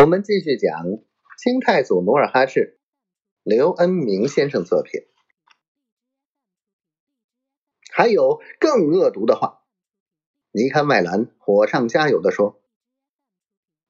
[0.00, 0.82] 我们继续讲
[1.36, 2.78] 清太祖努尔哈赤，
[3.42, 5.02] 刘恩明先生作品。
[7.92, 9.60] 还有更恶毒的话，
[10.52, 12.62] 尼堪麦兰火上加油的说。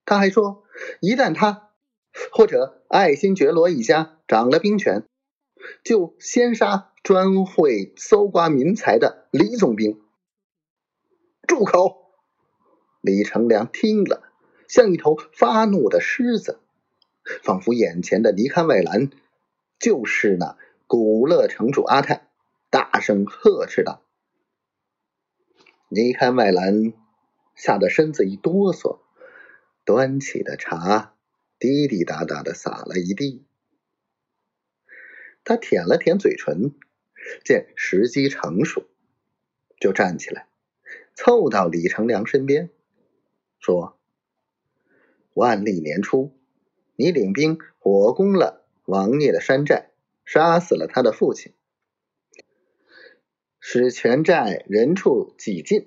[0.04, 0.64] 他还说，
[1.00, 1.70] 一旦他
[2.32, 5.06] 或者爱新觉罗一家掌了兵权，
[5.84, 10.02] 就先杀专会搜刮民财的李总兵。
[11.46, 12.10] 住口！
[13.00, 14.29] 李成梁听了。
[14.70, 16.60] 像一头发怒的狮子，
[17.42, 19.10] 仿佛眼前的尼堪外兰
[19.80, 20.56] 就是那
[20.86, 22.28] 古勒城主阿泰，
[22.70, 24.00] 大声呵斥道
[25.90, 26.92] ：“尼堪外兰
[27.56, 29.00] 吓得身子一哆嗦，
[29.84, 31.16] 端起的茶
[31.58, 33.44] 滴滴答答的洒了一地。
[35.42, 36.76] 他舔了舔嘴唇，
[37.44, 38.86] 见时机成熟，
[39.80, 40.46] 就站起来，
[41.16, 42.70] 凑到李成梁身边，
[43.58, 43.96] 说。”
[45.34, 46.32] 万历年初，
[46.96, 49.90] 你领兵火攻了王聂的山寨，
[50.24, 51.52] 杀死了他的父亲，
[53.60, 55.86] 使全寨人畜几尽。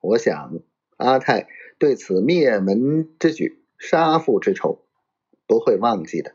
[0.00, 0.60] 我想
[0.96, 4.84] 阿泰对此灭门之举、杀父之仇
[5.46, 6.34] 不会忘记的，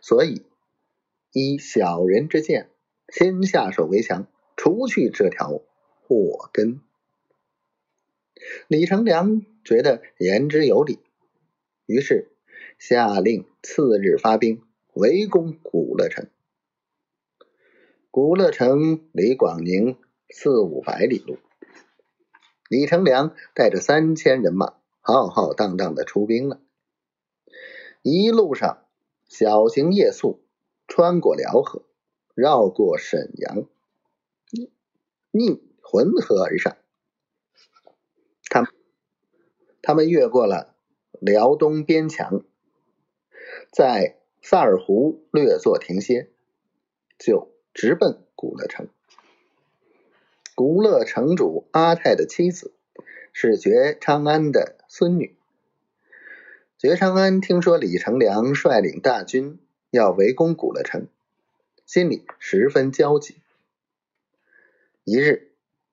[0.00, 0.44] 所以
[1.32, 2.70] 依小人之见，
[3.08, 5.62] 先下手为强，除去这条
[6.02, 6.80] 祸根。
[8.68, 10.98] 李成梁觉得言之有理。
[11.86, 12.32] 于是
[12.78, 16.28] 下令次日发兵围攻古乐城。
[18.10, 19.96] 古乐城离广宁
[20.28, 21.38] 四五百里路，
[22.68, 26.60] 李成梁带着三千人马浩浩荡荡的出兵了。
[28.02, 28.86] 一路上
[29.28, 30.40] 小行夜宿，
[30.88, 31.82] 穿过辽河，
[32.34, 33.68] 绕过沈阳，
[35.30, 36.76] 逆浑河而上。
[38.48, 38.72] 他
[39.82, 40.75] 他们越过了。
[41.20, 42.44] 辽东边墙，
[43.72, 46.28] 在萨尔湖略作停歇，
[47.18, 48.88] 就直奔古勒城。
[50.54, 52.72] 古勒城主阿泰的妻子
[53.32, 55.36] 是觉昌安的孙女。
[56.78, 59.58] 觉昌安听说李成梁率领大军
[59.90, 61.08] 要围攻古勒城，
[61.84, 63.36] 心里十分焦急。
[65.04, 65.52] 一日，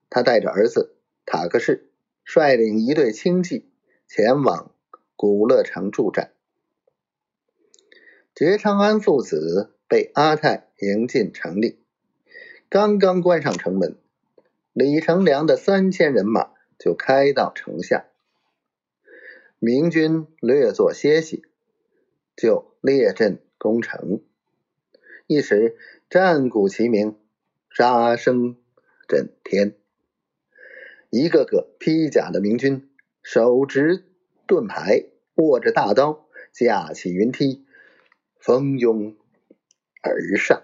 [0.09, 0.95] 他带着儿子
[1.25, 1.89] 塔克士，
[2.23, 3.69] 率领一队轻骑
[4.07, 4.72] 前往。
[5.15, 6.33] 古乐城驻战，
[8.35, 11.79] 觉昌安父子被阿泰迎进城里，
[12.67, 13.95] 刚刚关上城门，
[14.73, 18.07] 李成梁的三千人马就开到城下。
[19.59, 21.43] 明军略作歇息，
[22.35, 24.21] 就列阵攻城，
[25.27, 25.77] 一时
[26.09, 27.17] 战鼓齐鸣，
[27.69, 28.57] 杀声
[29.07, 29.75] 震天。
[31.11, 32.89] 一个个披甲的明军
[33.21, 34.03] 手执
[34.53, 35.05] 盾牌。
[35.35, 37.65] 握着大刀，架起云梯，
[38.37, 39.17] 蜂拥
[40.03, 40.61] 而上。